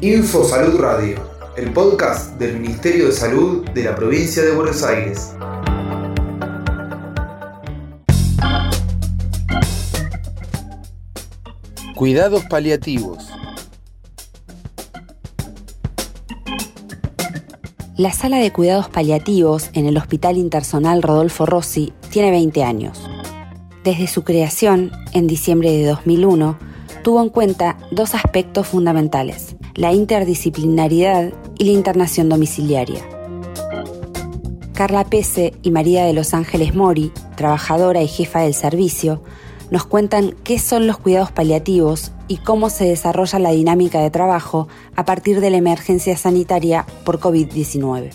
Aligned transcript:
Info 0.00 0.44
Salud 0.44 0.78
Radio, 0.78 1.18
el 1.56 1.72
podcast 1.72 2.38
del 2.38 2.60
Ministerio 2.60 3.06
de 3.06 3.12
Salud 3.12 3.68
de 3.70 3.84
la 3.84 3.96
provincia 3.96 4.44
de 4.44 4.52
Buenos 4.52 4.84
Aires. 4.84 5.34
Cuidados 11.96 12.44
paliativos. 12.44 13.28
La 17.96 18.12
sala 18.12 18.36
de 18.38 18.52
cuidados 18.52 18.88
paliativos 18.88 19.70
en 19.72 19.86
el 19.86 19.96
Hospital 19.96 20.36
Intersonal 20.36 21.02
Rodolfo 21.02 21.46
Rossi 21.46 21.92
tiene 22.10 22.30
20 22.30 22.62
años. 22.62 23.10
Desde 23.82 24.06
su 24.06 24.22
creación, 24.22 24.92
en 25.12 25.26
diciembre 25.26 25.72
de 25.72 25.86
2001, 25.86 26.67
tuvo 27.08 27.22
en 27.22 27.30
cuenta 27.30 27.78
dos 27.90 28.14
aspectos 28.14 28.66
fundamentales, 28.66 29.56
la 29.74 29.94
interdisciplinaridad 29.94 31.32
y 31.56 31.64
la 31.64 31.72
internación 31.72 32.28
domiciliaria. 32.28 33.00
Carla 34.74 35.04
Pese 35.04 35.54
y 35.62 35.70
María 35.70 36.04
de 36.04 36.12
los 36.12 36.34
Ángeles 36.34 36.74
Mori, 36.74 37.10
trabajadora 37.34 38.02
y 38.02 38.08
jefa 38.08 38.40
del 38.40 38.52
servicio, 38.52 39.22
nos 39.70 39.86
cuentan 39.86 40.34
qué 40.44 40.58
son 40.58 40.86
los 40.86 40.98
cuidados 40.98 41.32
paliativos 41.32 42.12
y 42.28 42.36
cómo 42.36 42.68
se 42.68 42.84
desarrolla 42.84 43.38
la 43.38 43.52
dinámica 43.52 44.02
de 44.02 44.10
trabajo 44.10 44.68
a 44.94 45.06
partir 45.06 45.40
de 45.40 45.48
la 45.48 45.56
emergencia 45.56 46.14
sanitaria 46.14 46.84
por 47.06 47.20
COVID-19. 47.20 48.10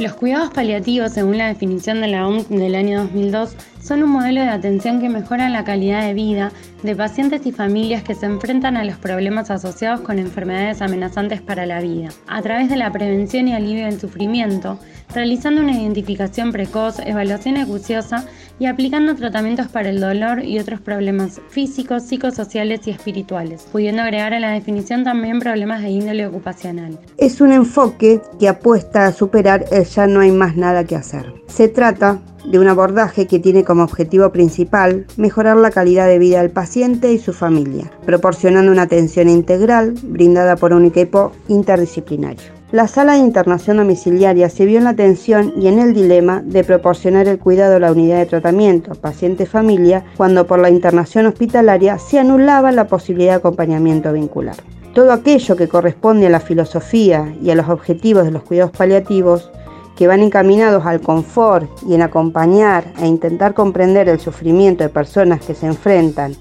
Los 0.00 0.14
cuidados 0.14 0.50
paliativos, 0.50 1.12
según 1.12 1.38
la 1.38 1.46
definición 1.46 2.00
de 2.00 2.08
la 2.08 2.26
OMS 2.26 2.48
del 2.48 2.74
año 2.74 3.02
2002, 3.02 3.54
son 3.84 4.02
un 4.02 4.10
modelo 4.10 4.40
de 4.40 4.48
atención 4.48 4.98
que 4.98 5.10
mejora 5.10 5.50
la 5.50 5.62
calidad 5.62 6.06
de 6.06 6.14
vida 6.14 6.52
de 6.82 6.96
pacientes 6.96 7.44
y 7.44 7.52
familias 7.52 8.02
que 8.02 8.14
se 8.14 8.24
enfrentan 8.24 8.78
a 8.78 8.84
los 8.84 8.96
problemas 8.96 9.50
asociados 9.50 10.00
con 10.00 10.18
enfermedades 10.18 10.80
amenazantes 10.80 11.42
para 11.42 11.66
la 11.66 11.80
vida, 11.80 12.08
a 12.26 12.40
través 12.40 12.70
de 12.70 12.76
la 12.76 12.90
prevención 12.92 13.46
y 13.46 13.54
alivio 13.54 13.84
del 13.84 14.00
sufrimiento, 14.00 14.78
realizando 15.14 15.60
una 15.60 15.72
identificación 15.72 16.50
precoz, 16.50 16.98
evaluación 17.00 17.58
acuciosa 17.58 18.24
y 18.58 18.66
aplicando 18.66 19.14
tratamientos 19.16 19.68
para 19.68 19.90
el 19.90 20.00
dolor 20.00 20.42
y 20.42 20.58
otros 20.58 20.80
problemas 20.80 21.40
físicos, 21.50 22.04
psicosociales 22.04 22.86
y 22.86 22.90
espirituales, 22.90 23.66
pudiendo 23.70 24.00
agregar 24.00 24.32
a 24.32 24.40
la 24.40 24.50
definición 24.50 25.04
también 25.04 25.40
problemas 25.40 25.82
de 25.82 25.90
índole 25.90 26.26
ocupacional. 26.26 26.98
Es 27.18 27.42
un 27.42 27.52
enfoque 27.52 28.22
que 28.40 28.48
apuesta 28.48 29.06
a 29.06 29.12
superar 29.12 29.66
el 29.70 29.84
ya 29.84 30.06
no 30.06 30.20
hay 30.20 30.30
más 30.30 30.56
nada 30.56 30.84
que 30.84 30.96
hacer. 30.96 31.33
Se 31.46 31.68
trata 31.68 32.20
de 32.44 32.58
un 32.58 32.68
abordaje 32.68 33.26
que 33.26 33.38
tiene 33.38 33.64
como 33.64 33.84
objetivo 33.84 34.30
principal 34.30 35.06
mejorar 35.16 35.56
la 35.56 35.70
calidad 35.70 36.06
de 36.06 36.18
vida 36.18 36.40
del 36.40 36.50
paciente 36.50 37.12
y 37.12 37.18
su 37.18 37.32
familia, 37.32 37.90
proporcionando 38.04 38.70
una 38.72 38.82
atención 38.82 39.28
integral 39.28 39.94
brindada 40.02 40.56
por 40.56 40.72
un 40.72 40.84
equipo 40.84 41.32
interdisciplinario. 41.48 42.54
La 42.72 42.88
sala 42.88 43.12
de 43.12 43.20
internación 43.20 43.76
domiciliaria 43.76 44.50
se 44.50 44.66
vio 44.66 44.78
en 44.78 44.84
la 44.84 44.96
tensión 44.96 45.52
y 45.56 45.68
en 45.68 45.78
el 45.78 45.94
dilema 45.94 46.42
de 46.44 46.64
proporcionar 46.64 47.28
el 47.28 47.38
cuidado 47.38 47.76
a 47.76 47.78
la 47.78 47.92
unidad 47.92 48.18
de 48.18 48.26
tratamiento 48.26 48.96
paciente-familia 48.96 50.04
cuando 50.16 50.46
por 50.46 50.58
la 50.58 50.70
internación 50.70 51.26
hospitalaria 51.26 51.98
se 51.98 52.18
anulaba 52.18 52.72
la 52.72 52.88
posibilidad 52.88 53.34
de 53.34 53.36
acompañamiento 53.36 54.12
vincular. 54.12 54.56
Todo 54.92 55.12
aquello 55.12 55.56
que 55.56 55.68
corresponde 55.68 56.26
a 56.26 56.30
la 56.30 56.40
filosofía 56.40 57.32
y 57.40 57.50
a 57.50 57.54
los 57.54 57.68
objetivos 57.68 58.24
de 58.24 58.32
los 58.32 58.42
cuidados 58.42 58.76
paliativos 58.76 59.50
que 59.96 60.06
van 60.06 60.20
encaminados 60.20 60.84
al 60.86 61.00
confort 61.00 61.70
y 61.86 61.94
en 61.94 62.02
acompañar 62.02 62.92
e 62.98 63.06
intentar 63.06 63.54
comprender 63.54 64.08
el 64.08 64.20
sufrimiento 64.20 64.82
de 64.84 64.90
personas 64.90 65.44
que 65.44 65.54
se 65.54 65.66
enfrentan 65.66 66.34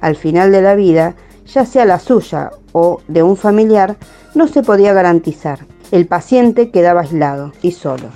al 0.00 0.16
final 0.16 0.52
de 0.52 0.62
la 0.62 0.74
vida, 0.74 1.14
ya 1.46 1.64
sea 1.64 1.84
la 1.84 1.98
suya 1.98 2.50
o 2.72 3.00
de 3.08 3.22
un 3.22 3.36
familiar, 3.36 3.96
no 4.34 4.46
se 4.46 4.62
podía 4.62 4.92
garantizar. 4.92 5.66
El 5.90 6.06
paciente 6.06 6.70
quedaba 6.70 7.00
aislado 7.00 7.52
y 7.62 7.72
solo. 7.72 8.08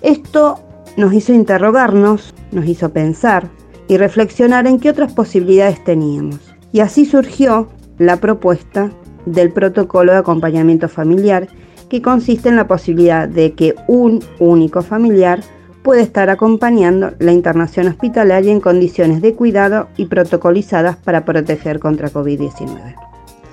Esto 0.00 0.60
nos 0.96 1.12
hizo 1.12 1.32
interrogarnos, 1.32 2.34
nos 2.50 2.66
hizo 2.66 2.90
pensar 2.90 3.50
y 3.86 3.98
reflexionar 3.98 4.66
en 4.66 4.80
qué 4.80 4.90
otras 4.90 5.12
posibilidades 5.12 5.82
teníamos. 5.84 6.40
Y 6.72 6.80
así 6.80 7.04
surgió 7.04 7.68
la 7.98 8.16
propuesta 8.16 8.90
del 9.26 9.52
protocolo 9.52 10.12
de 10.12 10.18
acompañamiento 10.18 10.88
familiar 10.88 11.48
que 11.88 12.02
consiste 12.02 12.48
en 12.48 12.56
la 12.56 12.66
posibilidad 12.66 13.28
de 13.28 13.52
que 13.52 13.74
un 13.86 14.22
único 14.38 14.82
familiar 14.82 15.40
puede 15.82 16.02
estar 16.02 16.28
acompañando 16.28 17.12
la 17.18 17.32
internación 17.32 17.88
hospitalaria 17.88 18.52
en 18.52 18.60
condiciones 18.60 19.22
de 19.22 19.34
cuidado 19.34 19.88
y 19.96 20.06
protocolizadas 20.06 20.96
para 20.96 21.24
proteger 21.24 21.78
contra 21.78 22.10
COVID-19. 22.10 23.07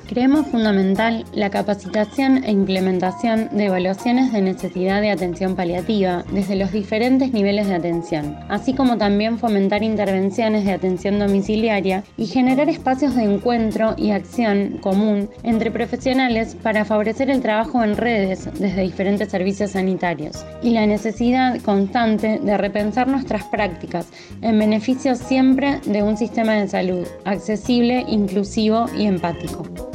Creemos 0.08 0.46
fundamental 0.46 1.26
la 1.34 1.50
capacitación 1.50 2.44
e 2.44 2.52
implementación 2.52 3.50
de 3.52 3.66
evaluaciones 3.66 4.32
de 4.32 4.42
necesidad 4.44 5.02
de 5.02 5.10
atención 5.10 5.56
paliativa 5.56 6.24
desde 6.32 6.56
los 6.56 6.72
diferentes 6.72 7.34
niveles 7.34 7.68
de 7.68 7.74
atención, 7.74 8.38
así 8.48 8.76
como 8.76 9.00
también 9.00 9.40
fomentar 9.40 9.82
intervenciones 9.82 10.64
de 10.64 10.74
atención 10.74 11.18
domiciliaria 11.18 12.04
y 12.18 12.28
generar 12.28 12.70
espacios 12.70 13.16
de 13.16 13.24
encuentro 13.24 13.96
y 13.98 14.12
acción 14.12 14.78
común 14.80 15.28
entre 15.42 15.72
profesionales 15.72 16.56
para 16.62 16.86
favorecer 16.86 17.32
el 17.32 17.42
trabajo 17.42 17.84
en 17.84 17.98
redes 17.98 18.48
desde 18.60 18.84
diferentes 18.84 19.30
servicios 19.32 19.72
sanitarios 19.72 20.46
y 20.62 20.70
la 20.70 20.86
necesidad 20.86 21.60
constante 21.62 22.40
de 22.40 22.58
repensar 22.58 23.08
nuestras 23.08 23.46
prácticas 23.46 24.08
en 24.44 24.60
beneficio 24.60 25.16
siempre 25.16 25.80
de 25.86 26.04
un 26.04 26.16
sistema 26.16 26.54
de 26.54 26.68
salud 26.68 27.08
accesible, 27.26 28.06
inclusivo 28.08 28.86
y 28.96 29.08
empático. 29.08 29.95